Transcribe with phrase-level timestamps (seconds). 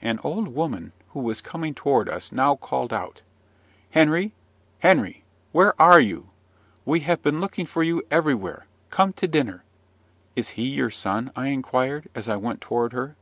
[0.00, 3.20] An old woman, who was coming toward us, now called out,
[3.90, 4.32] "Henry,
[4.78, 5.24] Henry!
[5.52, 6.30] where are you?
[6.86, 9.64] We have been looking for you everywhere: come to dinner."
[10.34, 13.14] "Is he your son?" I inquired, as I went toward her.